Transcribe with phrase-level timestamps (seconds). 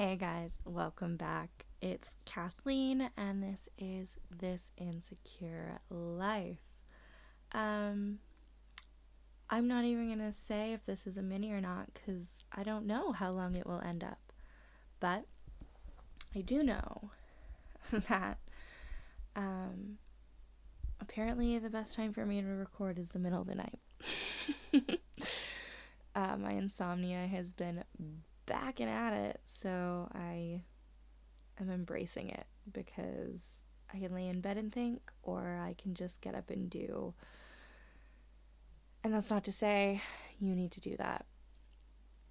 [0.00, 1.66] Hey guys, welcome back.
[1.82, 6.56] It's Kathleen, and this is This Insecure Life.
[7.52, 8.18] Um,
[9.50, 12.86] I'm not even gonna say if this is a mini or not because I don't
[12.86, 14.20] know how long it will end up.
[15.00, 15.26] But
[16.34, 17.10] I do know
[18.08, 18.38] that
[19.36, 19.98] um,
[20.98, 23.78] apparently the best time for me to record is the middle of the night.
[26.14, 27.84] uh, my insomnia has been
[28.50, 30.62] back and at it, so I
[31.60, 33.40] am embracing it because
[33.94, 37.14] I can lay in bed and think, or I can just get up and do.
[39.04, 40.02] And that's not to say
[40.40, 41.26] you need to do that.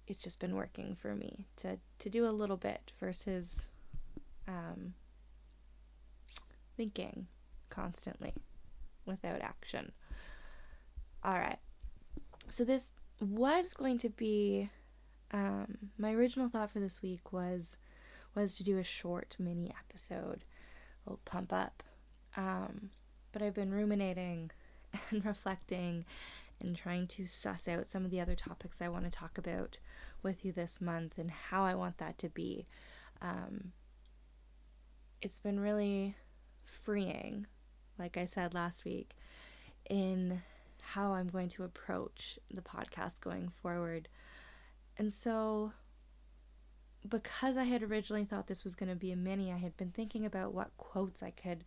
[0.06, 3.62] It's just been working for me to, to do a little bit versus
[4.46, 4.92] um,
[6.76, 7.28] thinking
[7.70, 8.34] constantly
[9.06, 9.92] without action.
[11.24, 11.58] All right.
[12.50, 12.88] So this
[13.20, 14.68] was going to be
[15.32, 17.76] um, my original thought for this week was
[18.34, 20.44] was to do a short mini episode,
[21.04, 21.82] a little pump up.
[22.36, 22.90] Um,
[23.32, 24.50] but I've been ruminating
[25.10, 26.04] and reflecting
[26.60, 29.78] and trying to suss out some of the other topics I want to talk about
[30.22, 32.66] with you this month and how I want that to be.
[33.22, 33.72] Um,
[35.22, 36.14] it's been really
[36.64, 37.46] freeing,
[37.98, 39.10] like I said last week,
[39.88, 40.42] in
[40.80, 44.08] how I'm going to approach the podcast going forward.
[44.96, 45.72] And so
[47.08, 49.90] because I had originally thought this was going to be a mini, I had been
[49.90, 51.64] thinking about what quotes I could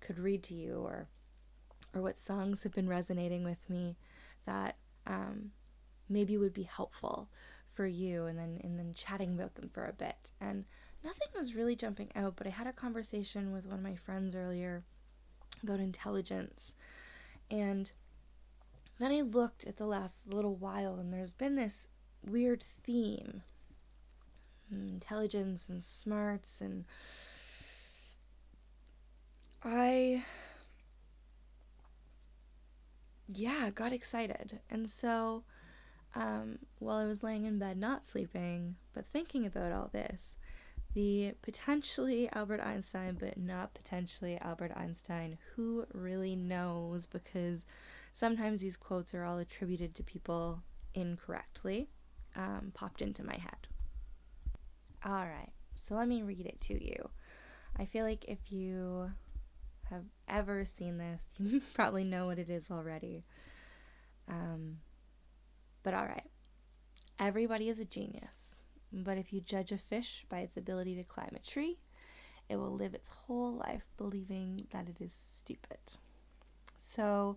[0.00, 1.08] could read to you or
[1.94, 3.96] or what songs have been resonating with me
[4.44, 5.50] that um,
[6.08, 7.28] maybe would be helpful
[7.72, 10.30] for you and then and then chatting about them for a bit.
[10.40, 10.64] And
[11.02, 14.34] nothing was really jumping out, but I had a conversation with one of my friends
[14.34, 14.82] earlier
[15.62, 16.74] about intelligence.
[17.50, 17.90] And
[18.98, 21.86] then I looked at the last little while and there's been this
[22.26, 23.42] weird theme.
[24.70, 26.84] Intelligence and smarts and
[29.62, 30.24] I
[33.28, 34.60] yeah, got excited.
[34.70, 35.44] And so
[36.14, 40.34] um, while I was laying in bed not sleeping, but thinking about all this,
[40.94, 47.06] the potentially Albert Einstein, but not potentially Albert Einstein, who really knows?
[47.06, 47.66] Because
[48.14, 50.62] sometimes these quotes are all attributed to people
[50.94, 51.90] incorrectly
[52.36, 53.68] um, popped into my head.
[55.04, 57.10] All right, so let me read it to you.
[57.78, 59.10] I feel like if you
[59.90, 63.24] have ever seen this, you probably know what it is already.
[64.28, 64.78] Um,
[65.82, 66.30] but all right,
[67.18, 71.32] everybody is a genius, but if you judge a fish by its ability to climb
[71.34, 71.78] a tree,
[72.48, 75.78] it will live its whole life believing that it is stupid.
[76.78, 77.36] So,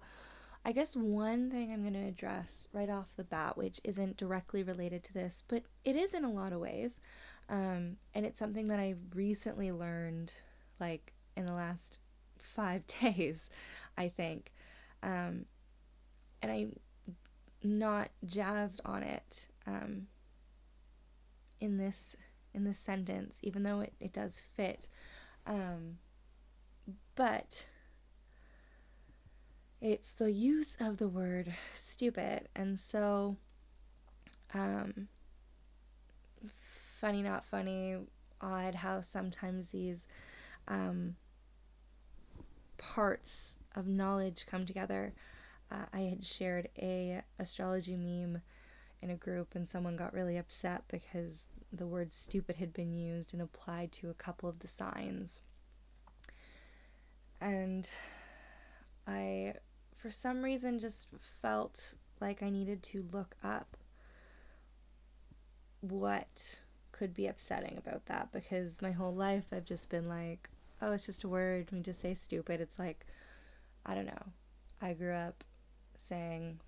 [0.66, 4.62] I guess one thing I'm going to address right off the bat, which isn't directly
[4.62, 7.00] related to this, but it is in a lot of ways,
[7.50, 10.34] um, and it's something that I recently learned,
[10.80, 11.98] like in the last
[12.38, 13.50] five days,
[13.98, 14.52] I think,
[15.02, 15.46] um,
[16.42, 16.80] and I'm
[17.64, 20.08] not jazzed on it um,
[21.60, 22.16] in this
[22.54, 24.88] in this sentence, even though it, it does fit,
[25.46, 26.00] um,
[27.16, 27.66] but
[29.82, 32.50] it's the use of the word stupid.
[32.56, 33.38] And so,
[34.54, 35.08] um,
[37.00, 37.98] funny, not funny,
[38.42, 40.06] odd how sometimes these
[40.68, 41.16] um,
[42.78, 45.14] parts of knowledge come together.
[45.72, 48.42] Uh, I had shared a astrology meme
[49.02, 53.34] in a group, and someone got really upset because the word stupid had been used
[53.34, 55.42] and applied to a couple of the signs.
[57.40, 57.88] And
[59.08, 59.54] I
[60.02, 61.08] for some reason just
[61.42, 63.78] felt like I needed to look up
[65.82, 66.60] what
[66.92, 70.50] could be upsetting about that because my whole life I've just been like,
[70.82, 71.70] oh, it's just a word.
[71.72, 72.62] We just say stupid.
[72.62, 73.06] It's like,
[73.86, 74.24] I don't know.
[74.82, 75.44] I grew up
[75.98, 76.60] saying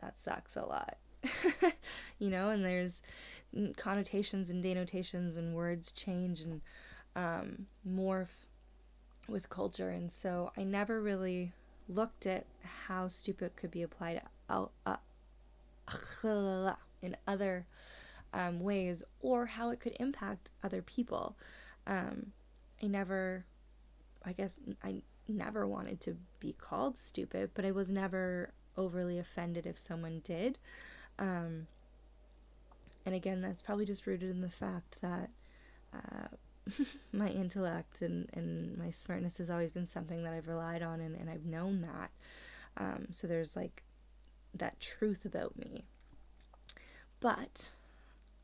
[0.00, 0.96] that sucks a lot.
[2.18, 3.02] you know, and there's
[3.76, 6.60] connotations and denotations and words change and
[7.16, 8.46] um, morph
[9.28, 9.90] with culture.
[9.90, 11.52] And so I never really
[11.88, 12.44] looked at
[12.86, 14.66] how stupid could be applied uh,
[17.02, 17.66] in other
[18.32, 21.36] um, ways or how it could impact other people.
[21.86, 22.32] Um,
[22.82, 23.44] I never,
[24.24, 24.52] I guess,
[24.84, 30.20] I never wanted to be called stupid, but I was never overly offended if someone
[30.24, 30.58] did.
[31.18, 31.66] Um,
[33.04, 35.30] and again, that's probably just rooted in the fact that
[35.94, 36.28] uh,
[37.12, 41.16] my intellect and, and my smartness has always been something that I've relied on and,
[41.16, 42.10] and I've known that.
[42.76, 43.82] Um, so there's like
[44.54, 45.84] that truth about me.
[47.20, 47.70] But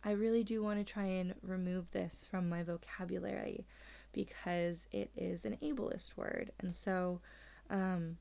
[0.04, 3.66] I really do want to try and remove this from my vocabulary
[4.12, 6.52] because it is an ableist word.
[6.60, 7.20] And so,
[7.70, 8.18] um,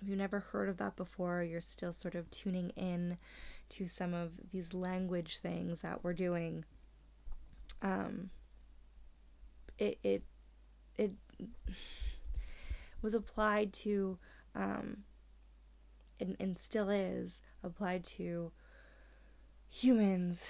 [0.00, 3.16] if you've never heard of that before, you're still sort of tuning in
[3.70, 6.64] to some of these language things that we're doing.
[7.82, 8.30] Um,
[9.82, 10.22] it it
[10.96, 11.12] it
[13.02, 14.18] was applied to,
[14.54, 14.98] um,
[16.20, 18.52] and, and still is applied to
[19.68, 20.48] humans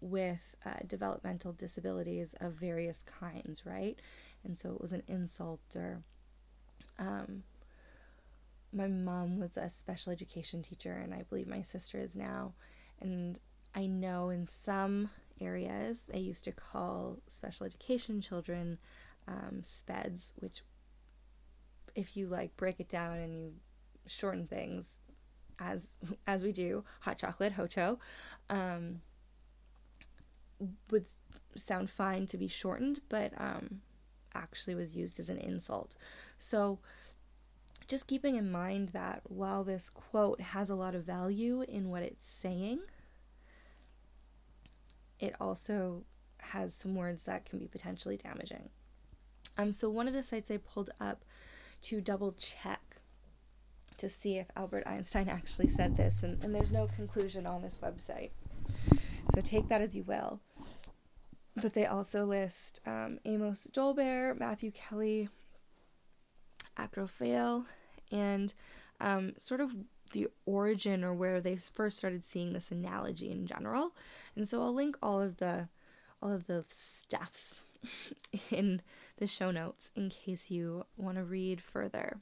[0.00, 3.98] with uh, developmental disabilities of various kinds, right?
[4.44, 6.02] And so it was an insult or
[6.98, 7.42] um,
[8.72, 12.54] my mom was a special education teacher, and I believe my sister is now.
[13.00, 13.38] And
[13.74, 15.10] I know in some
[15.42, 18.78] areas they used to call special education children
[19.28, 20.62] um, SPEDs, which,
[21.94, 23.52] if you like break it down and you
[24.06, 24.96] shorten things,
[25.58, 25.90] as
[26.26, 27.98] as we do, hot chocolate, hocho,
[28.50, 29.00] um,
[30.90, 31.06] would
[31.56, 33.80] sound fine to be shortened, but um,
[34.34, 35.94] actually was used as an insult.
[36.38, 36.78] So
[37.88, 42.02] just keeping in mind that while this quote has a lot of value in what
[42.02, 42.80] it's saying,
[45.22, 46.02] it also
[46.38, 48.68] has some words that can be potentially damaging.
[49.56, 51.24] Um, so one of the sites I pulled up
[51.82, 52.80] to double check
[53.98, 57.78] to see if Albert Einstein actually said this, and, and there's no conclusion on this
[57.82, 58.30] website.
[59.34, 60.40] So take that as you will.
[61.54, 65.28] But they also list um, Amos Dolbear, Matthew Kelly,
[66.76, 67.66] Acrophale,
[68.10, 68.52] and
[69.00, 69.70] um, sort of
[70.12, 73.92] the origin or where they first started seeing this analogy in general.
[74.36, 75.68] And so I'll link all of the
[76.22, 77.60] all of the stuffs
[78.50, 78.80] in
[79.16, 82.18] the show notes in case you want to read further.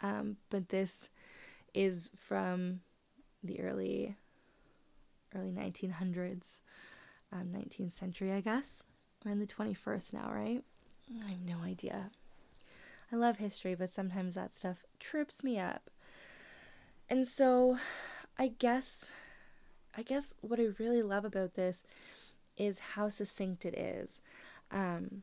[0.00, 1.08] Um, but this
[1.74, 2.80] is from
[3.44, 4.16] the early
[5.34, 6.58] early 1900s,
[7.32, 8.82] um, 19th century, I guess.
[9.24, 10.62] We're in the 21st now, right?
[11.24, 12.10] I have no idea.
[13.12, 15.90] I love history, but sometimes that stuff trips me up.
[17.08, 17.78] And so
[18.38, 19.06] I guess
[19.96, 21.82] I guess what I really love about this
[22.56, 24.20] is how succinct it is.
[24.70, 25.22] Um,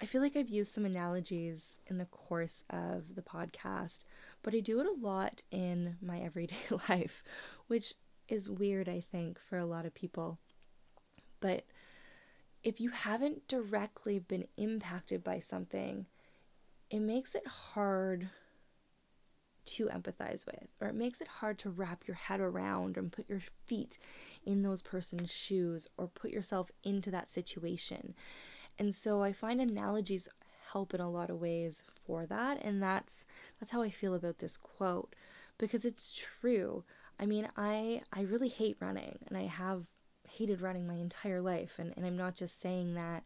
[0.00, 4.00] I feel like I've used some analogies in the course of the podcast,
[4.42, 6.56] but I do it a lot in my everyday
[6.88, 7.22] life,
[7.68, 7.94] which
[8.28, 10.38] is weird, I think, for a lot of people.
[11.40, 11.64] But
[12.62, 16.06] if you haven't directly been impacted by something,
[16.90, 18.28] it makes it hard
[19.66, 23.28] to empathize with, or it makes it hard to wrap your head around and put
[23.28, 23.98] your feet
[24.44, 28.14] in those person's shoes or put yourself into that situation.
[28.78, 30.28] And so I find analogies
[30.72, 33.24] help in a lot of ways for that, and that's
[33.58, 35.14] that's how I feel about this quote
[35.58, 36.84] because it's true.
[37.18, 39.84] I mean, I I really hate running, and I have
[40.28, 43.24] hated running my entire life, and, and I'm not just saying that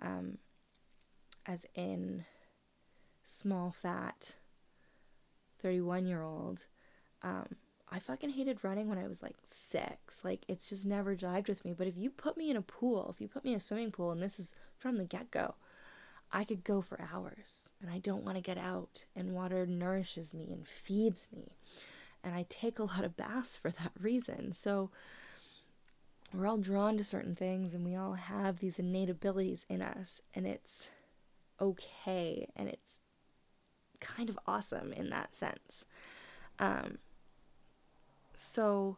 [0.00, 0.38] um,
[1.46, 2.24] as in
[3.24, 4.34] small, fat
[5.62, 6.64] 31 year old.
[7.22, 7.46] Um,
[7.92, 10.24] I fucking hated running when I was like six.
[10.24, 11.72] Like, it's just never jived with me.
[11.72, 13.90] But if you put me in a pool, if you put me in a swimming
[13.90, 15.54] pool, and this is from the get go,
[16.32, 17.70] I could go for hours.
[17.80, 19.04] And I don't want to get out.
[19.16, 21.56] And water nourishes me and feeds me.
[22.22, 24.52] And I take a lot of baths for that reason.
[24.52, 24.90] So,
[26.32, 30.20] we're all drawn to certain things and we all have these innate abilities in us.
[30.34, 30.88] And it's
[31.60, 32.48] okay.
[32.54, 33.00] And it's
[34.00, 35.84] kind of awesome in that sense.
[36.58, 36.98] Um,
[38.34, 38.96] so,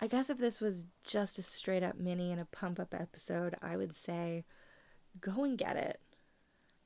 [0.00, 3.54] I guess if this was just a straight up mini and a pump up episode,
[3.62, 4.44] I would say
[5.20, 6.00] go and get it.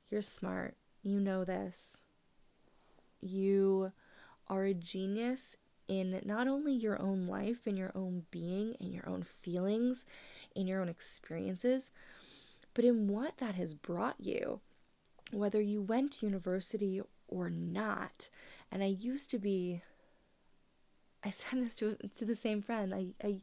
[0.09, 0.75] You're smart.
[1.01, 1.97] You know this.
[3.21, 3.91] You
[4.47, 9.07] are a genius in not only your own life and your own being and your
[9.07, 10.05] own feelings,
[10.55, 11.91] in your own experiences,
[12.73, 14.59] but in what that has brought you
[15.31, 18.29] whether you went to university or not.
[18.71, 19.81] And I used to be,
[21.23, 23.41] I said this to, to the same friend, I, I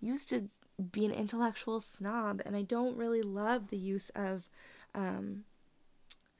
[0.00, 0.48] used to
[0.92, 4.48] be an intellectual snob, and I don't really love the use of
[4.94, 5.44] um,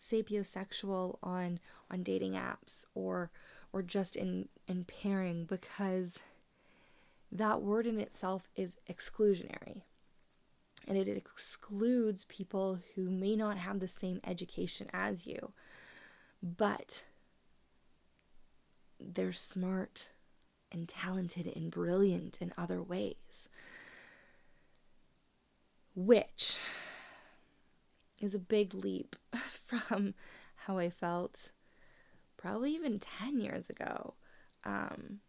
[0.07, 1.59] sapiosexual on
[1.91, 3.31] on dating apps or
[3.73, 6.19] or just in in pairing because
[7.33, 9.83] that word in itself is exclusionary
[10.87, 15.53] and it excludes people who may not have the same education as you,
[16.43, 17.03] but
[19.01, 20.09] they're smart
[20.71, 23.49] and talented and brilliant in other ways.
[25.95, 26.59] Which
[28.21, 29.17] is a big leap
[29.67, 30.15] from
[30.55, 31.53] how I felt
[32.37, 34.15] probably even 10 years ago.
[34.65, 35.21] Um,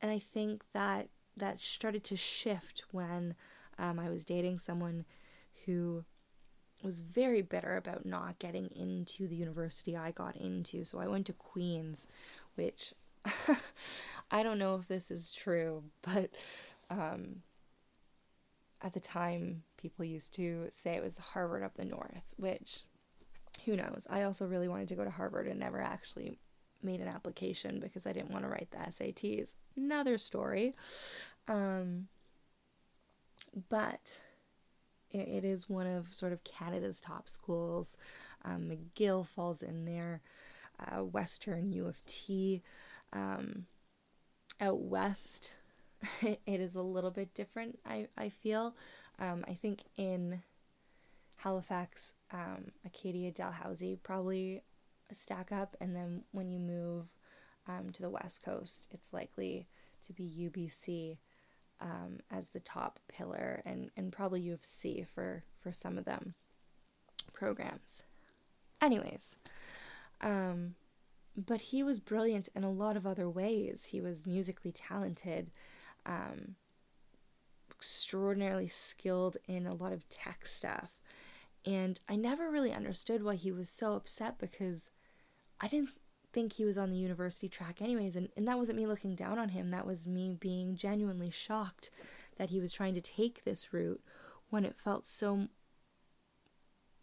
[0.00, 3.34] and I think that that started to shift when
[3.80, 5.04] um, I was dating someone
[5.64, 6.04] who
[6.82, 10.84] was very bitter about not getting into the university I got into.
[10.84, 12.06] So I went to Queens,
[12.54, 12.94] which
[14.30, 16.30] I don't know if this is true, but
[16.90, 17.42] um,
[18.82, 22.84] at the time, people used to say it was Harvard up the north, which
[23.64, 24.06] who knows?
[24.08, 26.38] I also really wanted to go to Harvard and never actually
[26.82, 29.50] made an application because I didn't want to write the SATs.
[29.76, 30.74] Another story.
[31.46, 32.08] Um,
[33.68, 34.20] but
[35.10, 37.96] it, it is one of sort of Canada's top schools.
[38.44, 40.20] Um, McGill falls in there,
[40.78, 42.62] uh, Western U of T.
[43.12, 43.66] Um,
[44.60, 45.52] out west,
[46.22, 48.74] it is a little bit different, I, I feel.
[49.18, 50.42] Um, I think in
[51.36, 54.62] Halifax, um, Acadia, Dalhousie probably
[55.12, 57.06] stack up, and then when you move
[57.66, 59.66] um, to the west coast, it's likely
[60.06, 61.18] to be UBC
[61.80, 66.04] um, as the top pillar, and, and probably U of C for, for some of
[66.04, 66.34] them
[67.32, 68.02] programs.
[68.80, 69.36] Anyways,
[70.20, 70.74] um,
[71.36, 73.86] but he was brilliant in a lot of other ways.
[73.86, 75.50] He was musically talented,
[76.04, 76.56] um,
[77.70, 80.98] extraordinarily skilled in a lot of tech stuff.
[81.64, 84.90] And I never really understood why he was so upset because
[85.60, 85.90] I didn't
[86.32, 89.38] think he was on the university track anyways and, and that wasn't me looking down
[89.38, 89.70] on him.
[89.70, 91.90] That was me being genuinely shocked
[92.36, 94.00] that he was trying to take this route
[94.50, 95.48] when it felt so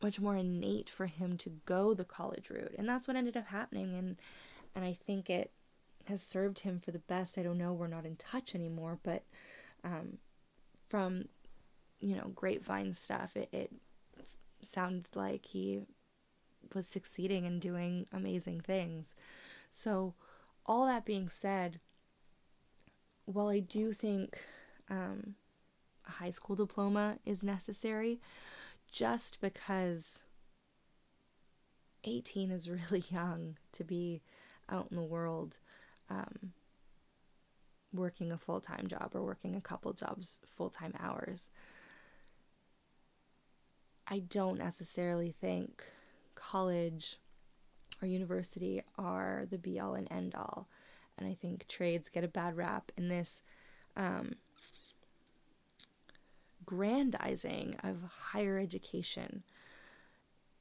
[0.02, 2.76] much more innate for him to go the college route.
[2.78, 4.18] And that's what ended up happening and
[4.76, 5.52] and I think it
[6.08, 7.38] has served him for the best.
[7.38, 9.24] I don't know we're not in touch anymore but
[9.84, 10.20] um,
[10.90, 11.26] from
[12.00, 13.72] you know grapevine stuff it, it
[14.62, 15.82] sounded like he
[16.74, 19.16] was succeeding and doing amazing things.
[19.70, 20.14] So,
[20.66, 21.80] all that being said,
[23.26, 24.38] while I do think
[24.90, 25.36] um,
[26.08, 28.20] a high school diploma is necessary,
[28.92, 30.22] just because
[32.04, 34.22] 18 is really young to be
[34.70, 35.58] out in the world
[36.10, 36.54] um,
[37.94, 41.50] working a full time job or working a couple jobs full time hours.
[44.08, 45.84] I don't necessarily think
[46.52, 47.18] college
[48.02, 50.68] or university are the be all and end all.
[51.18, 53.42] And I think trades get a bad rap in this
[53.96, 54.36] um,
[56.66, 57.98] grandizing of
[58.32, 59.44] higher education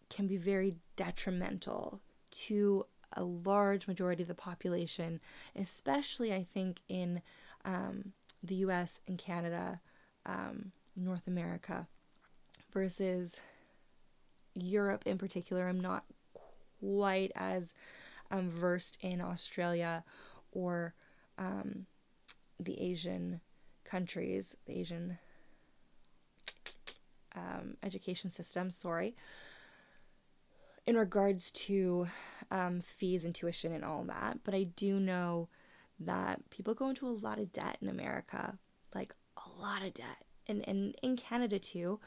[0.08, 2.00] can be very detrimental
[2.30, 5.20] to a large majority of the population,
[5.54, 7.20] especially I think in
[7.64, 8.12] um,
[8.42, 9.80] the US and Canada,
[10.24, 11.86] um, North America,
[12.72, 13.36] versus
[14.56, 15.68] Europe in particular.
[15.68, 16.04] I'm not
[16.80, 17.74] quite as
[18.30, 20.04] um, versed in Australia
[20.52, 20.94] or
[21.38, 21.86] um,
[22.58, 23.40] the Asian
[23.84, 25.18] countries, the Asian
[27.34, 29.14] um, education system, sorry,
[30.86, 32.06] in regards to
[32.50, 34.38] um, fees and tuition and all that.
[34.44, 35.48] But I do know
[36.00, 38.58] that people go into a lot of debt in America,
[38.94, 42.00] like a lot of debt, and, and in Canada too.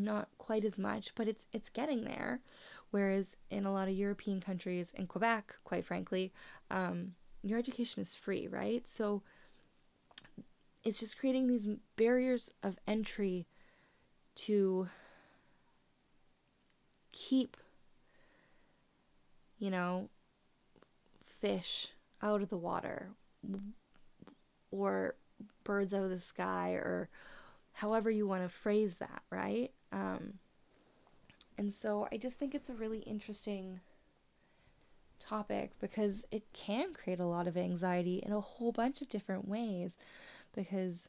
[0.00, 2.40] Not quite as much, but it's it's getting there.
[2.90, 6.32] Whereas in a lot of European countries, in Quebec, quite frankly,
[6.70, 8.88] um, your education is free, right?
[8.88, 9.22] So
[10.82, 13.46] it's just creating these barriers of entry
[14.36, 14.88] to
[17.12, 17.56] keep,
[19.58, 20.08] you know,
[21.40, 21.88] fish
[22.22, 23.10] out of the water
[24.70, 25.14] or
[25.64, 27.08] birds out of the sky or
[27.74, 29.72] however you want to phrase that, right?
[29.92, 30.34] Um,
[31.58, 33.80] and so I just think it's a really interesting
[35.18, 39.46] topic because it can create a lot of anxiety in a whole bunch of different
[39.46, 39.92] ways
[40.54, 41.08] because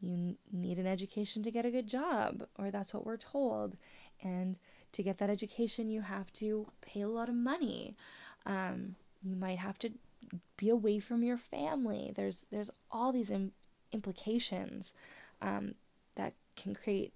[0.00, 3.76] you need an education to get a good job, or that's what we're told.
[4.22, 4.56] And
[4.92, 7.96] to get that education, you have to pay a lot of money.
[8.44, 9.90] Um, you might have to
[10.56, 12.12] be away from your family.
[12.14, 13.52] There's there's all these Im-
[13.92, 14.92] implications
[15.40, 15.74] um,
[16.16, 17.12] that can create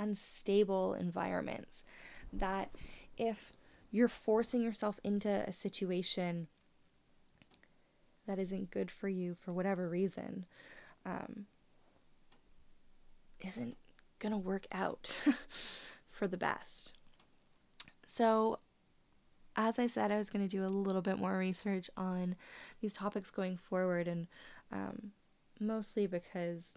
[0.00, 1.84] unstable environments.
[2.32, 2.70] That
[3.16, 3.52] if
[3.92, 6.48] you're forcing yourself into a situation
[8.26, 10.46] that isn't good for you for whatever reason,
[11.04, 11.46] um,
[13.40, 13.76] isn't
[14.18, 15.16] going to work out
[16.10, 16.92] for the best.
[18.06, 18.58] So,
[19.56, 22.36] as I said, I was going to do a little bit more research on
[22.80, 24.28] these topics going forward, and
[24.70, 25.12] um,
[25.58, 26.74] mostly because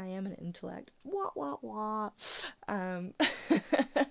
[0.00, 0.94] I am an intellect.
[1.04, 2.10] Wah, wah, wah.
[2.66, 3.12] Um,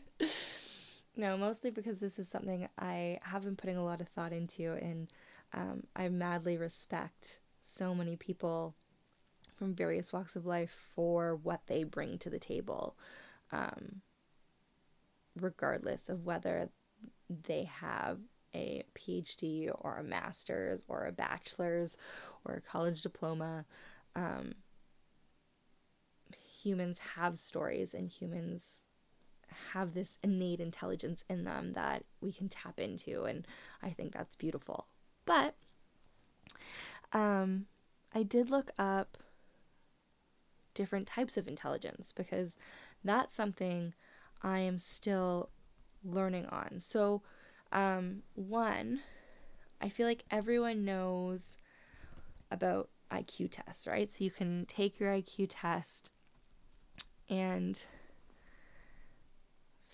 [1.17, 4.74] no, mostly because this is something I have been putting a lot of thought into,
[4.74, 5.12] and
[5.51, 8.75] um, I madly respect so many people
[9.55, 12.96] from various walks of life for what they bring to the table,
[13.51, 14.01] um,
[15.36, 16.69] regardless of whether
[17.48, 18.19] they have
[18.53, 21.98] a PhD or a master's or a bachelor's
[22.46, 23.65] or a college diploma.
[24.15, 24.53] Um,
[26.63, 28.85] humans have stories and humans
[29.73, 33.47] have this innate intelligence in them that we can tap into and
[33.81, 34.87] I think that's beautiful.
[35.25, 35.55] But
[37.13, 37.65] um
[38.13, 39.17] I did look up
[40.73, 42.57] different types of intelligence because
[43.03, 43.93] that's something
[44.41, 45.49] I am still
[46.03, 46.79] learning on.
[46.79, 47.21] So
[47.71, 49.01] um one
[49.81, 51.55] I feel like everyone knows
[52.51, 54.11] about IQ tests, right?
[54.11, 56.11] So you can take your IQ test
[57.29, 57.81] and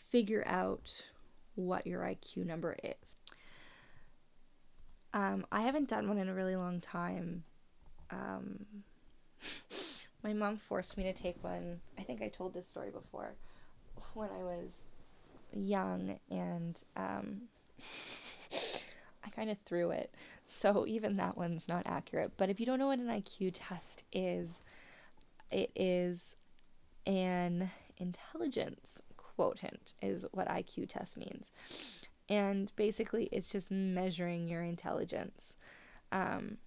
[0.10, 1.04] figure out
[1.56, 3.18] what your IQ number is.
[5.14, 7.44] Um, I haven't done one in a really long time.
[8.12, 8.66] Um,
[10.24, 11.80] my mom forced me to take one.
[11.98, 13.34] I think I told this story before
[14.14, 14.72] when I was
[15.54, 17.42] young, and um,
[19.24, 20.14] I kind of threw it.
[20.48, 22.34] So even that one's not accurate.
[22.38, 24.62] But if you don't know what an IQ test is,
[25.52, 26.35] it is
[27.06, 31.52] an intelligence quotient is what IQ test means.
[32.28, 35.56] And basically, it's just measuring your intelligence.
[36.12, 36.58] Um,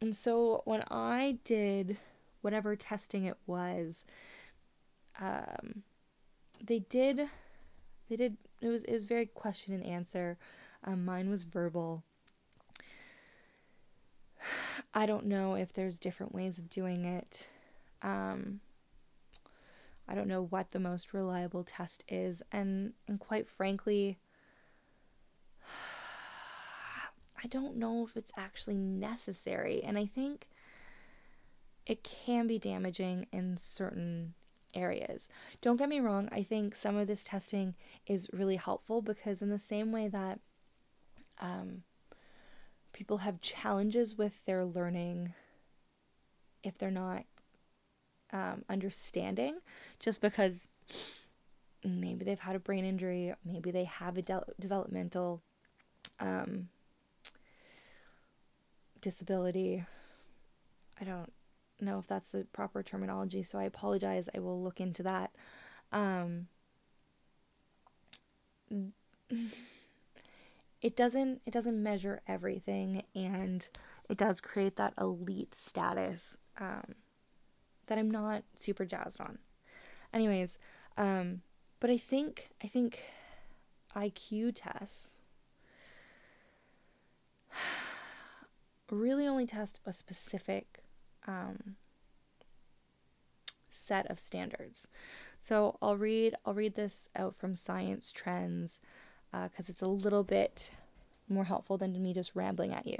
[0.00, 1.98] and so when I did
[2.42, 4.04] whatever testing it was,
[5.20, 5.82] um,
[6.64, 7.28] they did,
[8.08, 8.36] they did.
[8.60, 10.38] It was it was very question and answer.
[10.84, 12.02] Um, mine was verbal.
[14.94, 17.46] I don't know if there's different ways of doing it.
[18.02, 18.60] Um,
[20.08, 24.18] I don't know what the most reliable test is and and quite frankly
[27.44, 30.48] I don't know if it's actually necessary and I think
[31.86, 34.34] it can be damaging in certain
[34.74, 35.28] areas.
[35.60, 37.74] Don't get me wrong, I think some of this testing
[38.06, 40.40] is really helpful because, in the same way that
[41.40, 41.82] um,
[42.92, 45.34] people have challenges with their learning
[46.62, 47.24] if they're not
[48.32, 49.58] um, understanding
[49.98, 50.66] just because
[51.84, 55.42] maybe they've had a brain injury, maybe they have a de- developmental
[56.20, 56.68] um,
[59.00, 59.84] disability.
[61.00, 61.32] I don't
[61.80, 64.28] know if that's the proper terminology, so I apologize.
[64.34, 65.30] I will look into that.
[65.92, 66.48] Um,
[70.82, 73.66] it doesn't it doesn't measure everything, and
[74.08, 76.36] it does create that elite status.
[76.58, 76.94] Um,
[77.88, 79.38] that I'm not super jazzed on.
[80.14, 80.58] Anyways,
[80.96, 81.42] um,
[81.80, 83.02] but I think I think
[83.94, 85.10] IQ tests
[88.90, 90.82] really only test a specific
[91.26, 91.76] um,
[93.70, 94.88] set of standards.
[95.40, 98.80] So I'll read I'll read this out from Science Trends
[99.30, 100.70] because uh, it's a little bit
[101.28, 102.98] more helpful than me just rambling at you.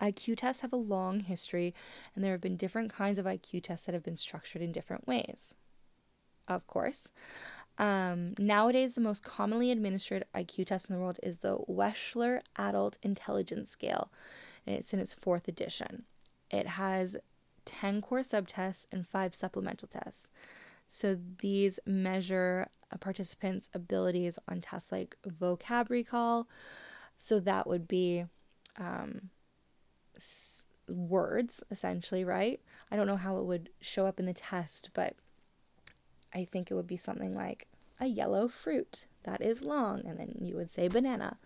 [0.00, 1.74] IQ tests have a long history,
[2.14, 5.06] and there have been different kinds of IQ tests that have been structured in different
[5.06, 5.54] ways.
[6.48, 7.08] Of course.
[7.78, 12.98] Um, nowadays, the most commonly administered IQ test in the world is the Wechsler Adult
[13.02, 14.10] Intelligence Scale,
[14.66, 16.04] and it's in its fourth edition.
[16.50, 17.16] It has
[17.64, 20.28] 10 core subtests and five supplemental tests.
[20.88, 26.48] So these measure a participant's abilities on tests like vocab recall.
[27.18, 28.24] So that would be
[28.78, 29.30] um,
[30.88, 32.60] words, essentially, right?
[32.90, 35.14] I don't know how it would show up in the test, but
[36.34, 37.66] I think it would be something like
[38.00, 41.38] a yellow fruit that is long, and then you would say banana.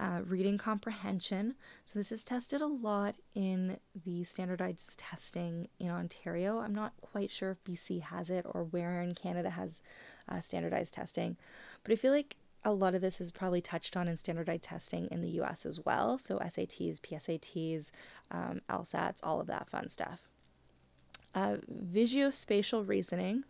[0.00, 1.56] Uh, reading comprehension.
[1.84, 6.60] So, this is tested a lot in the standardized testing in Ontario.
[6.60, 9.82] I'm not quite sure if BC has it or where in Canada has
[10.28, 11.36] uh, standardized testing,
[11.82, 12.36] but I feel like
[12.68, 15.80] a lot of this is probably touched on in standardized testing in the US as
[15.84, 16.18] well.
[16.18, 17.90] So SATs, PSATs,
[18.30, 20.20] um, LSATs, all of that fun stuff.
[21.34, 21.56] Uh,
[21.92, 23.44] visuospatial reasoning,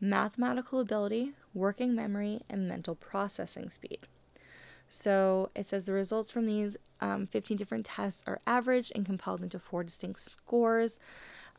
[0.00, 4.00] mathematical ability, working memory, and mental processing speed.
[4.88, 9.42] So it says the results from these um, 15 different tests are averaged and compiled
[9.42, 10.98] into four distinct scores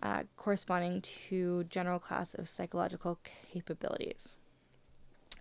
[0.03, 3.19] uh, corresponding to general class of psychological
[3.51, 4.37] capabilities.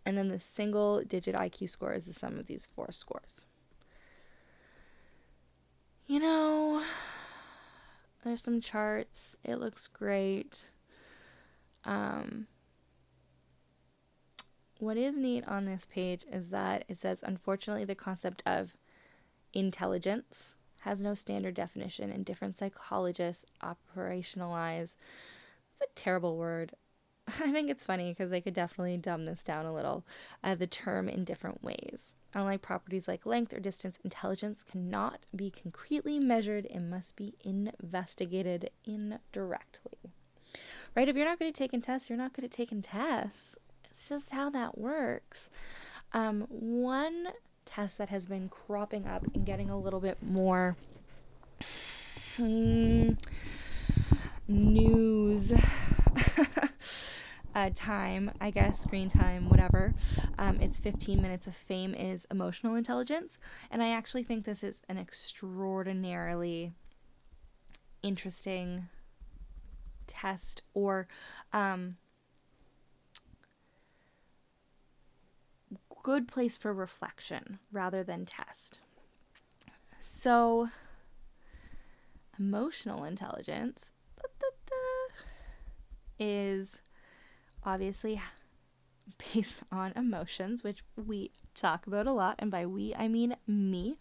[0.06, 3.46] And then the single digit IQ score is the sum of these four scores.
[6.06, 6.82] You know,
[8.24, 9.36] there's some charts.
[9.44, 10.70] It looks great.
[11.84, 12.46] Um,
[14.78, 18.74] what is neat on this page is that it says, unfortunately, the concept of
[19.52, 24.94] intelligence has no standard definition, and different psychologists operationalize.
[25.72, 26.72] It's a terrible word.
[27.40, 30.04] I think it's funny because they could definitely dumb this down a little.
[30.42, 32.14] Uh, the term in different ways.
[32.34, 38.70] Unlike properties like length or distance, intelligence cannot be concretely measured and must be investigated
[38.84, 40.12] indirectly.
[40.94, 41.08] Right?
[41.08, 43.56] If you're not good at taking tests, you're not good at taking tests.
[43.84, 45.50] It's just how that works.
[46.12, 47.28] Um, one
[47.64, 50.76] test that has been cropping up and getting a little bit more
[52.36, 53.12] hmm,
[54.48, 55.52] news
[57.54, 59.94] uh, time, I guess, screen time, whatever.
[60.38, 63.38] Um, it's 15 minutes of fame is emotional intelligence.
[63.70, 66.72] And I actually think this is an extraordinarily
[68.02, 68.88] interesting
[70.06, 71.06] test or
[71.52, 71.96] um,
[76.02, 78.80] good place for reflection rather than test.
[80.00, 80.70] So,
[82.38, 83.90] emotional intelligence
[86.18, 86.80] is
[87.64, 88.20] obviously
[89.34, 93.96] based on emotions, which we talk about a lot, and by we I mean me.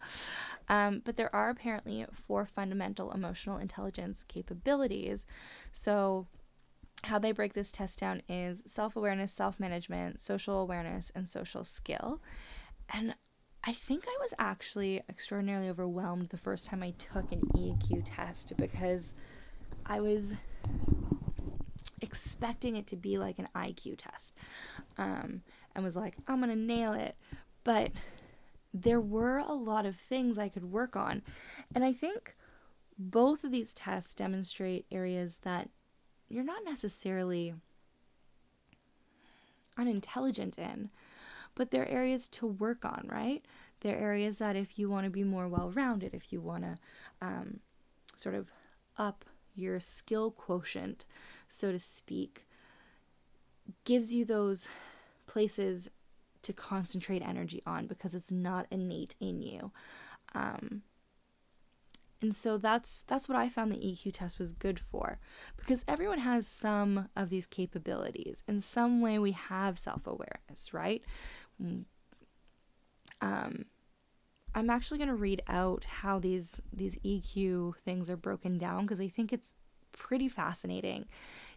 [0.68, 5.26] Um, but there are apparently four fundamental emotional intelligence capabilities.
[5.72, 6.26] So,
[7.04, 11.64] how they break this test down is self awareness, self management, social awareness, and social
[11.64, 12.20] skill.
[12.88, 13.14] And
[13.62, 18.54] I think I was actually extraordinarily overwhelmed the first time I took an EQ test
[18.56, 19.12] because
[19.84, 20.34] I was
[22.10, 24.34] expecting it to be like an IQ test
[24.98, 25.42] um,
[25.74, 27.16] and was like, I'm going to nail it.
[27.62, 27.92] But
[28.74, 31.22] there were a lot of things I could work on.
[31.74, 32.36] And I think
[32.98, 35.68] both of these tests demonstrate areas that
[36.28, 37.54] you're not necessarily
[39.76, 40.90] unintelligent in,
[41.54, 43.44] but they're areas to work on, right?
[43.80, 46.76] They're areas that if you want to be more well rounded, if you want to
[47.22, 47.60] um,
[48.16, 48.50] sort of
[48.98, 49.24] up
[49.60, 51.04] your skill quotient,
[51.48, 52.46] so to speak,
[53.84, 54.68] gives you those
[55.26, 55.88] places
[56.42, 59.70] to concentrate energy on because it's not innate in you.
[60.34, 60.82] Um,
[62.22, 65.18] and so that's that's what I found the EQ test was good for
[65.56, 68.42] because everyone has some of these capabilities.
[68.46, 71.02] In some way we have self-awareness, right?
[71.62, 71.84] Mm.
[73.22, 73.64] Um
[74.54, 79.00] I'm actually going to read out how these these EQ things are broken down because
[79.00, 79.54] I think it's
[79.92, 81.06] pretty fascinating,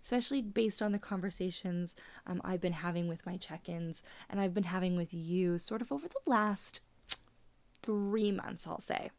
[0.01, 1.95] especially based on the conversations
[2.27, 5.91] um, I've been having with my check-ins and I've been having with you sort of
[5.91, 6.81] over the last
[7.81, 9.11] three months, I'll say.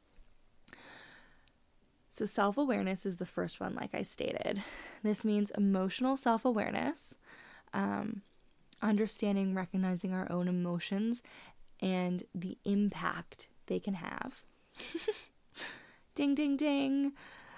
[2.09, 4.63] So, self awareness is the first one, like I stated.
[5.03, 7.17] This means emotional self awareness,
[7.73, 8.23] um,
[8.81, 11.23] understanding, recognizing our own emotions
[11.81, 14.42] and the impact they can have.
[16.14, 17.12] ding, ding, ding.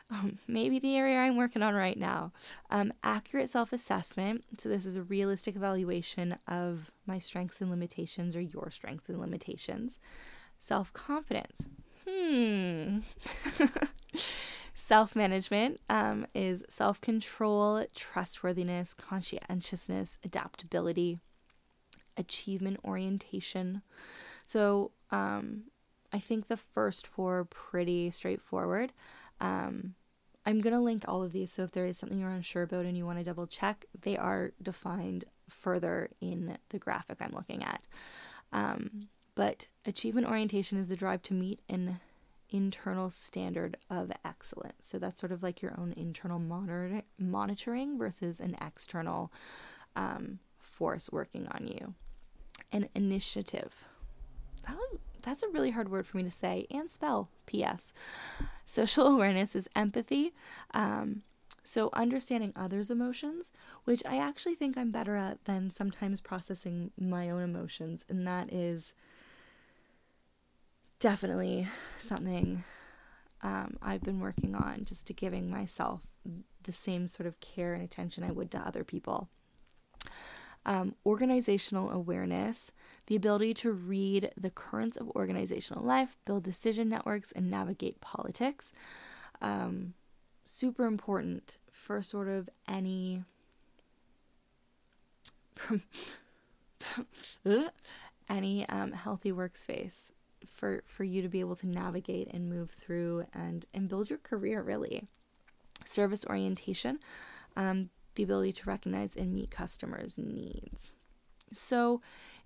[0.09, 2.33] Um, maybe the area I'm working on right now.
[2.71, 4.45] Um, accurate self assessment.
[4.59, 9.21] So, this is a realistic evaluation of my strengths and limitations or your strengths and
[9.21, 9.99] limitations.
[10.61, 11.67] Self confidence.
[12.09, 12.99] Hmm.
[14.77, 21.19] self management um, is self control, trustworthiness, conscientiousness, adaptability,
[22.17, 23.83] achievement orientation.
[24.45, 25.65] So um,
[26.17, 28.95] I think the first four are pretty straightforward.
[29.39, 29.95] Um,
[30.47, 31.53] I'm going to link all of these.
[31.53, 34.17] So if there is something you're unsure about and you want to double check, they
[34.17, 37.83] are defined further in the graphic I'm looking at.
[38.51, 42.01] Um, but achievement orientation is the drive to meet an
[42.49, 44.87] internal standard of excellence.
[44.87, 49.31] So that's sort of like your own internal monitor- monitoring versus an external
[49.97, 51.93] um, force working on you.
[52.73, 53.85] An initiative.
[54.67, 57.29] That was that's a really hard word for me to say and spell.
[57.47, 57.93] P.S.
[58.65, 60.33] Social awareness is empathy.
[60.73, 61.23] Um,
[61.65, 63.51] so, understanding others' emotions,
[63.85, 68.53] which I actually think I'm better at than sometimes processing my own emotions, and that
[68.53, 68.95] is
[71.01, 71.67] definitely
[71.99, 72.63] something
[73.43, 76.03] um, I've been working on, just to giving myself
[76.63, 79.29] the same sort of care and attention I would to other people.
[80.69, 82.73] Um, organizational awareness,
[83.07, 88.73] the ability to read the currents of organizational life, build decision networks, and navigate politics.
[89.41, 89.95] Um,
[90.45, 93.23] super important for sort of any
[98.29, 100.11] any um, healthy workspace
[100.47, 104.19] for for you to be able to navigate and move through and and build your
[104.19, 105.09] career really
[105.85, 106.99] service orientation
[107.57, 110.93] um, the ability to recognize and meet customers needs
[111.53, 112.01] so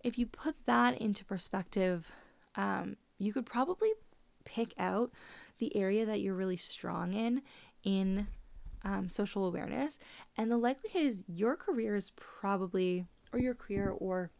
[0.05, 2.13] if you put that into perspective
[2.57, 3.91] um, you could probably
[4.45, 5.11] pick out
[5.59, 7.43] the area that you're really strong in
[7.85, 8.27] in
[8.85, 9.99] um, social awareness.
[10.37, 14.31] And the likelihood is your career is probably, or your career or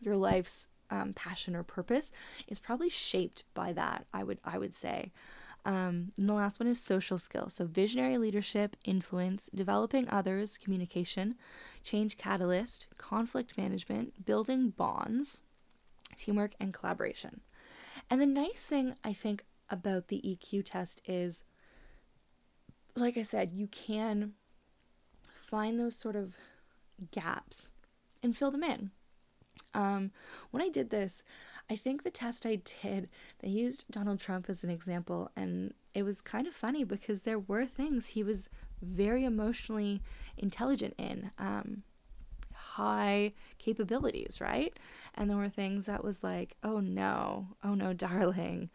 [0.00, 2.12] your life's um, passion or purpose
[2.46, 4.06] is probably shaped by that.
[4.12, 5.12] I would I would say.
[5.68, 7.52] Um, and the last one is social skills.
[7.52, 11.34] So visionary leadership, influence, developing others, communication,
[11.84, 15.42] change catalyst, conflict management, building bonds,
[16.16, 17.42] teamwork, and collaboration.
[18.08, 21.44] And the nice thing I think about the EQ test is,
[22.96, 24.32] like I said, you can
[25.34, 26.34] find those sort of
[27.10, 27.68] gaps
[28.22, 28.90] and fill them in.
[29.74, 30.10] Um,
[30.50, 31.22] when I did this,
[31.70, 33.08] I think the test I did,
[33.40, 37.38] they used Donald Trump as an example, and it was kind of funny because there
[37.38, 38.48] were things he was
[38.80, 40.00] very emotionally
[40.36, 41.82] intelligent in, um,
[42.54, 44.78] high capabilities, right?
[45.14, 48.70] And there were things that was like, oh no, oh no, darling.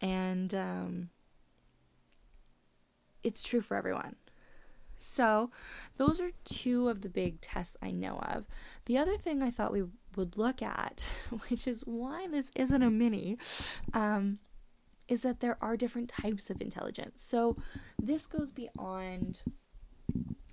[0.00, 1.10] And um,
[3.22, 4.16] it's true for everyone.
[5.02, 5.50] So,
[5.96, 8.44] those are two of the big tests I know of.
[8.84, 9.84] The other thing I thought we
[10.16, 11.04] would look at,
[11.48, 13.38] which is why this isn't a mini,
[13.92, 14.38] um,
[15.08, 17.22] is that there are different types of intelligence.
[17.22, 17.56] So,
[18.00, 19.42] this goes beyond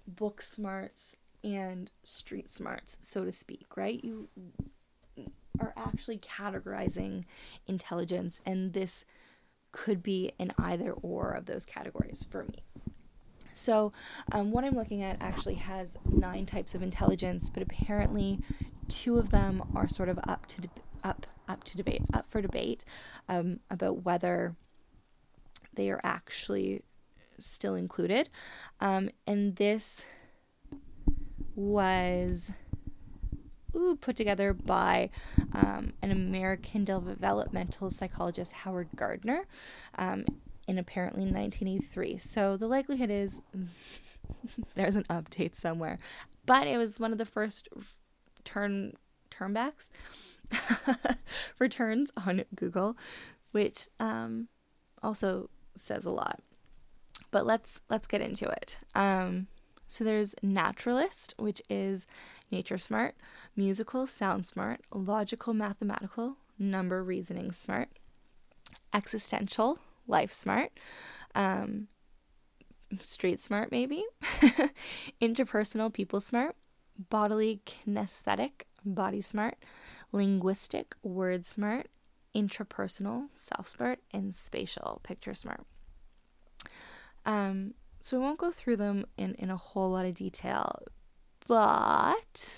[0.08, 4.04] book smarts and street smarts, so to speak, right?
[4.04, 4.30] You
[5.60, 7.24] are actually categorizing
[7.68, 9.06] intelligence, and this
[9.72, 12.64] could be in either or of those categories for me.
[13.54, 13.92] So,
[14.32, 18.40] um, what I'm looking at actually has nine types of intelligence, but apparently,
[18.88, 20.70] two of them are sort of up to de-
[21.04, 22.84] up up to debate, up for debate
[23.30, 24.56] um, about whether
[25.76, 26.82] they are actually
[27.40, 28.30] still included.
[28.82, 30.04] Um, and this
[31.56, 32.52] was
[33.76, 35.10] ooh, put together by
[35.54, 39.46] um, an American developmental psychologist, Howard Gardner,
[39.98, 40.26] um,
[40.68, 42.18] in apparently 1983.
[42.18, 43.40] So the likelihood is
[44.76, 45.98] there's an update somewhere.
[46.46, 47.70] But it was one of the first
[48.48, 48.94] turn
[49.30, 49.90] turnbacks
[51.60, 52.98] returns on Google,
[53.52, 54.48] which um,
[55.04, 56.40] also says a lot.
[57.30, 58.78] But let's let's get into it.
[58.96, 59.48] Um,
[59.88, 62.08] so there's naturalist, which is
[62.52, 63.16] nature smart,
[63.56, 67.90] musical sound smart, logical mathematical, number reasoning smart,
[68.94, 70.72] existential life smart,
[71.36, 71.88] um,
[73.00, 74.06] street smart maybe,
[75.22, 76.56] interpersonal people smart,
[77.10, 79.56] bodily kinesthetic body smart,
[80.12, 81.88] linguistic word smart,
[82.36, 85.62] intrapersonal self smart, and spatial picture smart.
[87.26, 90.80] Um, so we won't go through them in, in a whole lot of detail,
[91.48, 92.54] but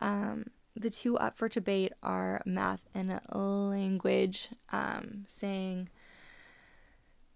[0.00, 5.88] um, the two up for debate are math and language, um, saying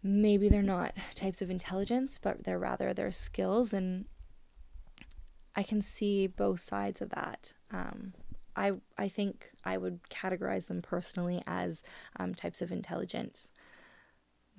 [0.02, 3.72] maybe they're not types of intelligence, but they're rather their skills.
[3.72, 4.06] And
[5.56, 7.54] I can see both sides of that.
[7.72, 8.12] Um,
[8.54, 11.82] I I think I would categorize them personally as
[12.18, 13.48] um, types of intelligence.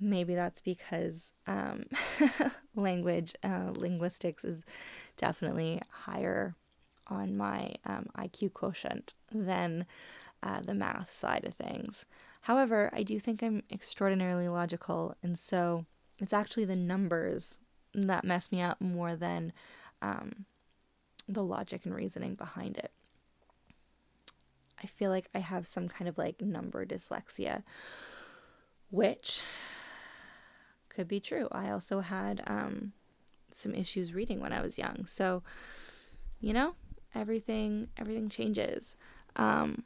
[0.00, 1.86] Maybe that's because um,
[2.76, 4.62] language, uh, linguistics is
[5.16, 6.54] definitely higher
[7.08, 9.86] on my um, IQ quotient than
[10.42, 12.04] uh, the math side of things.
[12.42, 15.84] However, I do think I'm extraordinarily logical, and so
[16.20, 17.58] it's actually the numbers
[17.92, 19.52] that mess me up more than
[20.00, 20.44] um,
[21.28, 22.90] the logic and reasoning behind it.
[24.82, 27.62] I feel like I have some kind of like number dyslexia,
[28.90, 29.42] which
[30.88, 31.48] could be true.
[31.50, 32.92] I also had um,
[33.52, 35.04] some issues reading when I was young.
[35.06, 35.42] So,
[36.40, 36.74] you know,
[37.14, 38.96] everything everything changes.
[39.36, 39.84] Um,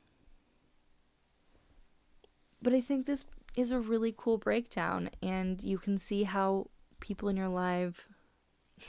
[2.61, 3.24] but I think this
[3.57, 6.68] is a really cool breakdown, and you can see how
[7.00, 8.09] people in your life,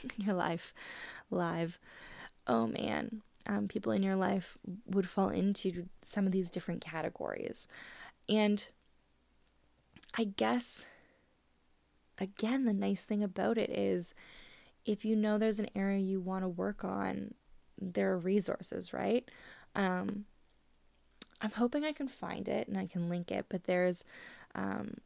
[0.02, 0.72] in your life,
[1.30, 1.78] live,
[2.46, 7.66] oh man, um, people in your life would fall into some of these different categories,
[8.28, 8.66] and
[10.16, 10.86] I guess
[12.18, 14.14] again, the nice thing about it is
[14.84, 17.34] if you know there's an area you want to work on,
[17.80, 19.28] there are resources, right?
[19.74, 20.26] Um,
[21.40, 24.04] I'm hoping I can find it and I can link it, but there's
[24.54, 24.98] um,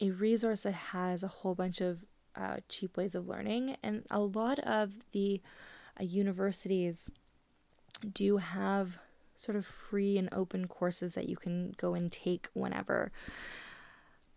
[0.00, 4.20] a resource that has a whole bunch of uh, cheap ways of learning, and a
[4.20, 5.40] lot of the
[6.00, 7.10] uh, universities
[8.12, 8.98] do have
[9.36, 13.10] sort of free and open courses that you can go and take whenever.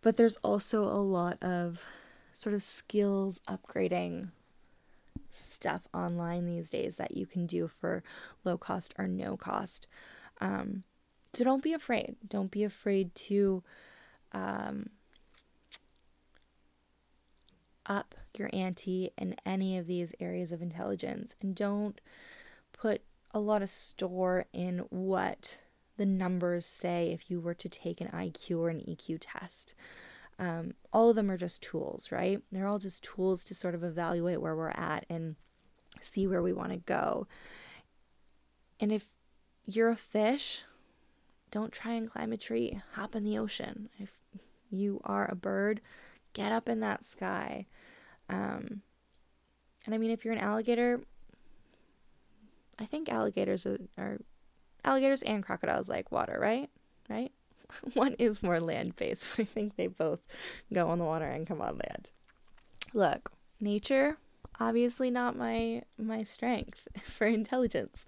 [0.01, 1.81] But there's also a lot of
[2.33, 4.29] sort of skills upgrading
[5.31, 8.03] stuff online these days that you can do for
[8.43, 9.87] low cost or no cost.
[10.41, 10.83] Um,
[11.33, 12.15] so don't be afraid.
[12.27, 13.63] Don't be afraid to
[14.31, 14.89] um,
[17.85, 22.01] up your ante in any of these areas of intelligence and don't
[22.73, 25.59] put a lot of store in what
[25.97, 29.73] the numbers say if you were to take an IQ or an EQ test.
[30.37, 32.41] Um, all of them are just tools, right?
[32.51, 35.35] They're all just tools to sort of evaluate where we're at and
[36.01, 37.27] see where we want to go.
[38.79, 39.05] And if
[39.65, 40.63] you're a fish,
[41.51, 43.89] don't try and climb a tree, hop in the ocean.
[43.97, 44.11] If
[44.69, 45.79] you are a bird,
[46.33, 47.65] get up in that sky.
[48.29, 48.81] Um,
[49.85, 51.01] and I mean, if you're an alligator,
[52.79, 54.19] I think alligators are, are
[54.83, 56.69] alligators and crocodiles like water, right?
[57.09, 57.31] Right?
[57.93, 60.19] One is more land based, but I think they both
[60.73, 62.09] go on the water and come on land.
[62.93, 64.17] Look, nature
[64.59, 68.05] obviously not my my strength for intelligence.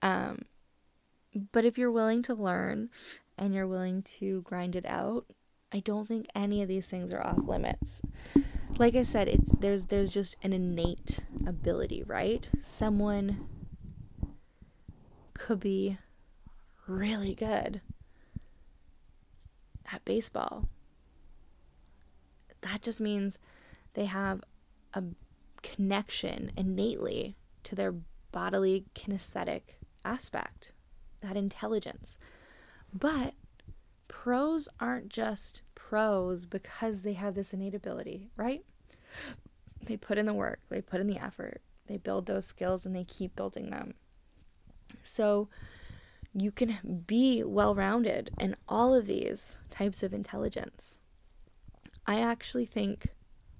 [0.00, 0.42] Um,
[1.52, 2.90] but if you're willing to learn
[3.38, 5.26] and you're willing to grind it out,
[5.72, 8.02] I don't think any of these things are off limits.
[8.82, 12.50] Like I said, it's there's there's just an innate ability, right?
[12.64, 13.46] Someone
[15.34, 15.98] could be
[16.88, 17.80] really good
[19.92, 20.68] at baseball.
[22.62, 23.38] That just means
[23.94, 24.42] they have
[24.94, 25.04] a
[25.62, 27.94] connection innately to their
[28.32, 30.72] bodily kinesthetic aspect,
[31.20, 32.18] that intelligence.
[32.92, 33.34] But
[34.08, 38.64] pros aren't just pros because they have this innate ability, right?
[39.84, 42.94] They put in the work, they put in the effort, they build those skills and
[42.94, 43.94] they keep building them.
[45.02, 45.48] So
[46.34, 50.98] you can be well rounded in all of these types of intelligence.
[52.06, 53.08] I actually think,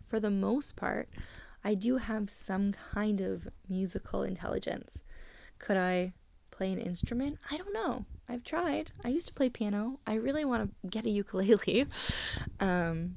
[0.06, 1.08] for the most part,
[1.64, 5.02] I do have some kind of musical intelligence.
[5.58, 6.12] Could I
[6.50, 7.38] play an instrument?
[7.50, 8.04] I don't know.
[8.28, 8.90] I've tried.
[9.04, 10.00] I used to play piano.
[10.06, 11.86] I really want to get a ukulele.
[12.60, 13.16] Um,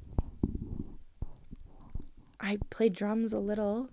[2.40, 3.88] I played drums a little.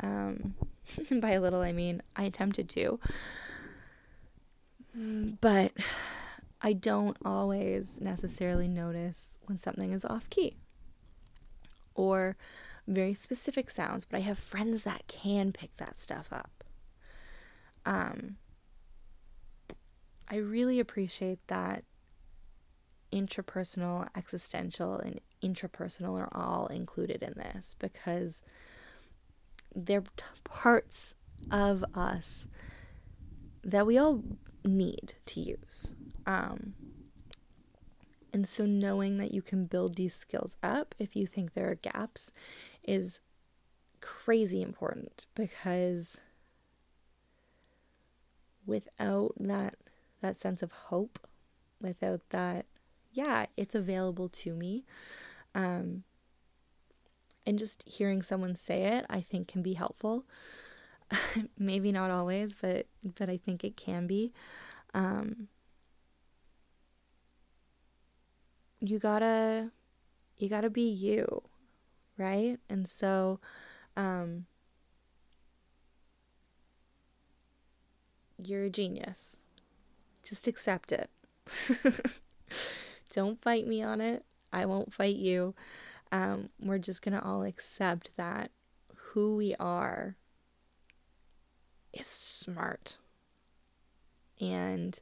[0.00, 0.54] Um,
[1.10, 2.98] by a little, I mean I attempted to.
[4.94, 5.72] But
[6.62, 10.56] I don't always necessarily notice when something is off key
[11.94, 12.36] or
[12.86, 16.64] very specific sounds, but I have friends that can pick that stuff up.
[17.86, 18.36] Um,
[20.28, 21.84] I really appreciate that
[23.12, 28.42] intrapersonal, existential, and intrapersonal are all included in this because
[29.74, 30.04] they're
[30.44, 31.14] parts
[31.50, 32.46] of us
[33.62, 34.22] that we all
[34.64, 35.92] need to use.
[36.26, 36.74] Um,
[38.32, 41.74] and so, knowing that you can build these skills up if you think there are
[41.74, 42.30] gaps
[42.84, 43.20] is
[44.00, 46.18] crazy important because
[48.66, 49.74] without that
[50.20, 51.18] that sense of hope,
[51.80, 52.66] without that,
[53.20, 54.84] yeah, it's available to me.
[55.54, 56.04] Um,
[57.46, 60.24] and just hearing someone say it, I think can be helpful.
[61.58, 64.32] Maybe not always, but but I think it can be.
[64.94, 65.48] Um,
[68.80, 69.70] you gotta
[70.38, 71.42] you gotta be you,
[72.18, 72.58] right?
[72.70, 73.40] And so,
[73.96, 74.46] um,
[78.42, 79.36] you're a genius.
[80.22, 81.10] Just accept it.
[83.12, 84.24] Don't fight me on it.
[84.52, 85.54] I won't fight you.
[86.12, 88.50] Um, we're just gonna all accept that
[88.94, 90.16] who we are
[91.92, 92.96] is smart.
[94.40, 94.98] And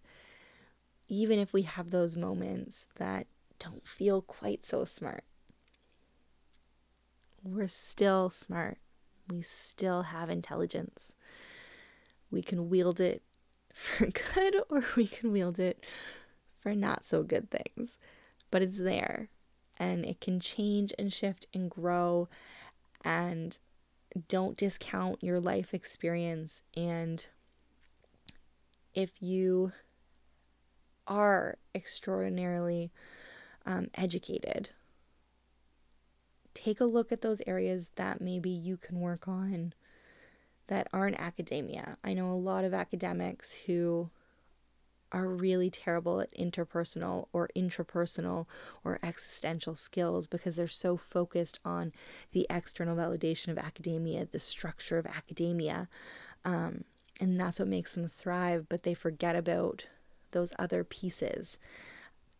[1.09, 3.27] even if we have those moments that
[3.59, 5.25] don't feel quite so smart,
[7.43, 8.79] we're still smart.
[9.31, 11.13] We still have intelligence.
[12.31, 13.23] We can wield it
[13.75, 15.85] for good or we can wield it
[16.61, 17.97] for not so good things.
[18.51, 19.29] But it's there
[19.77, 22.29] and it can change and shift and grow
[23.05, 23.59] and
[24.29, 26.63] don't discount your life experience.
[26.77, 27.25] And
[28.95, 29.73] if you
[31.07, 32.91] are extraordinarily
[33.65, 34.71] um, educated,
[36.55, 39.73] take a look at those areas that maybe you can work on
[40.67, 41.97] that aren't academia.
[42.03, 44.11] I know a lot of academics who
[45.13, 48.47] are really terrible at interpersonal or intrapersonal
[48.85, 51.93] or existential skills because they're so focused on
[52.33, 55.89] the external validation of academia, the structure of academia.
[56.45, 56.85] Um,
[57.21, 59.87] and that's what makes them thrive, but they forget about
[60.31, 61.59] those other pieces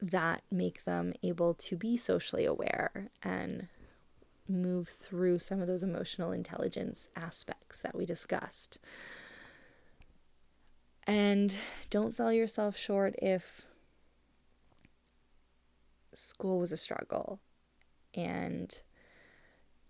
[0.01, 3.69] that make them able to be socially aware and
[4.49, 8.79] move through some of those emotional intelligence aspects that we discussed.
[11.09, 11.57] And
[11.89, 13.63] don't sell yourself short if
[16.13, 17.41] school was a struggle
[18.13, 18.79] and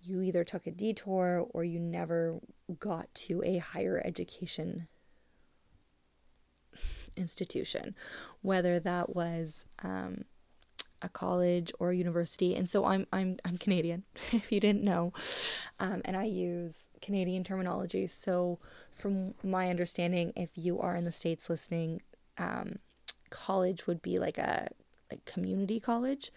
[0.01, 2.39] you either took a detour or you never
[2.79, 4.87] got to a higher education
[7.17, 7.97] institution,
[8.43, 10.25] whether that was um,
[11.03, 12.55] a college or a university.
[12.55, 15.13] And so I'm I'm I'm Canadian, if you didn't know,
[15.79, 18.07] um, and I use Canadian terminology.
[18.07, 18.59] So
[18.95, 22.01] from my understanding, if you are in the states listening,
[22.37, 22.79] um,
[23.31, 24.69] college would be like a
[25.11, 26.31] like community college,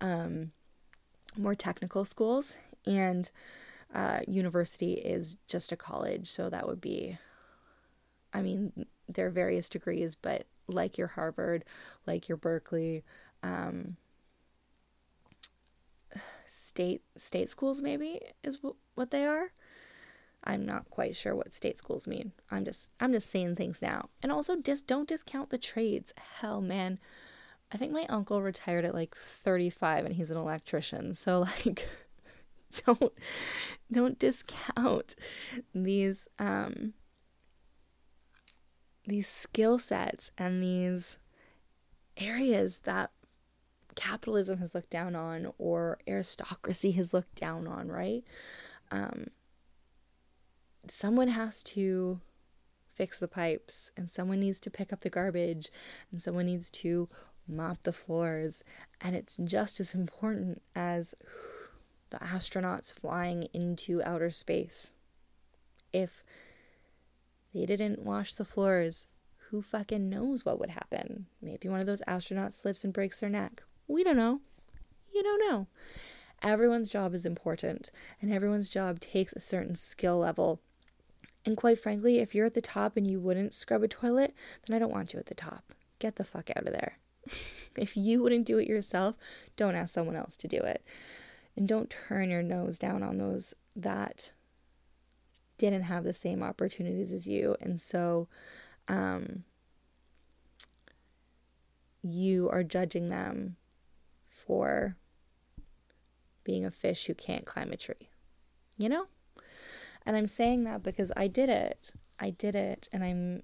[0.00, 0.52] um,
[1.36, 2.52] more technical schools,
[2.86, 3.30] and
[3.94, 6.28] uh, university is just a college.
[6.28, 7.18] So that would be,
[8.32, 11.64] I mean, there are various degrees, but like your Harvard,
[12.06, 13.02] like your Berkeley,
[13.42, 13.96] um,
[16.48, 19.52] state state schools maybe is w- what they are.
[20.44, 22.32] I'm not quite sure what state schools mean.
[22.50, 24.08] I'm just I'm just saying things now.
[24.22, 26.14] And also just don't discount the trades.
[26.40, 26.98] Hell man.
[27.70, 31.14] I think my uncle retired at like 35 and he's an electrician.
[31.14, 31.88] So like
[32.86, 33.12] don't
[33.90, 35.14] don't discount
[35.74, 36.94] these um
[39.06, 41.16] these skill sets and these
[42.16, 43.10] areas that
[43.98, 48.24] capitalism has looked down on or aristocracy has looked down on, right?
[48.90, 49.26] Um,
[50.88, 52.20] someone has to
[52.94, 55.70] fix the pipes, and someone needs to pick up the garbage,
[56.10, 57.08] and someone needs to
[57.46, 58.64] mop the floors,
[59.00, 61.14] and it's just as important as
[62.10, 64.90] the astronauts flying into outer space.
[65.92, 66.24] If
[67.54, 69.06] they didn't wash the floors,
[69.50, 71.26] who fucking knows what would happen?
[71.40, 73.62] Maybe one of those astronauts slips and breaks their neck.
[73.88, 74.40] We don't know.
[75.12, 75.66] You don't know.
[76.42, 80.60] Everyone's job is important, and everyone's job takes a certain skill level.
[81.44, 84.34] And quite frankly, if you're at the top and you wouldn't scrub a toilet,
[84.66, 85.72] then I don't want you at the top.
[85.98, 86.98] Get the fuck out of there.
[87.76, 89.16] if you wouldn't do it yourself,
[89.56, 90.84] don't ask someone else to do it.
[91.56, 94.30] And don't turn your nose down on those that
[95.56, 97.56] didn't have the same opportunities as you.
[97.60, 98.28] And so,
[98.86, 99.42] um,
[102.02, 103.56] you are judging them
[104.48, 104.96] for
[106.42, 108.08] being a fish who can't climb a tree.
[108.78, 109.04] You know?
[110.06, 111.92] And I'm saying that because I did it.
[112.18, 113.42] I did it and I'm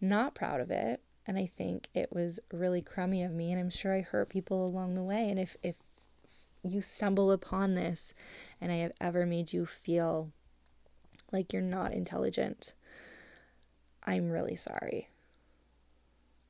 [0.00, 1.02] not proud of it.
[1.26, 4.64] And I think it was really crummy of me and I'm sure I hurt people
[4.64, 5.28] along the way.
[5.28, 5.76] And if if
[6.62, 8.14] you stumble upon this
[8.62, 10.32] and I have ever made you feel
[11.30, 12.72] like you're not intelligent,
[14.04, 15.10] I'm really sorry.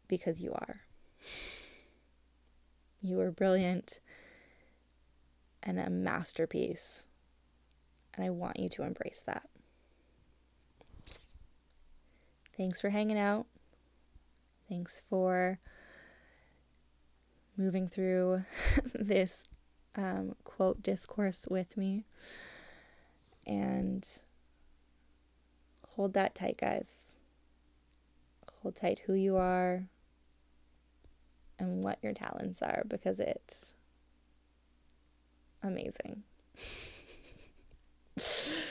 [0.06, 0.82] Because you are.
[3.00, 4.00] You are brilliant
[5.62, 7.06] and a masterpiece.
[8.14, 9.48] And I want you to embrace that.
[12.56, 13.46] Thanks for hanging out.
[14.68, 15.60] Thanks for
[17.56, 18.44] moving through
[18.94, 19.44] this
[19.94, 22.04] um, quote discourse with me.
[23.46, 24.06] And
[25.90, 27.12] hold that tight, guys.
[28.62, 29.84] Hold tight who you are
[31.58, 33.72] and what your talents are because it's
[35.62, 36.22] amazing.
[38.16, 38.64] if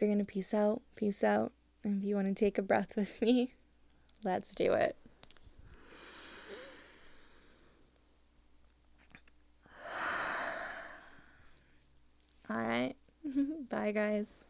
[0.00, 1.52] you're going to peace out, peace out.
[1.84, 3.54] And if you want to take a breath with me,
[4.22, 4.96] let's do it.
[12.50, 12.94] All right.
[13.68, 14.44] Bye, guys.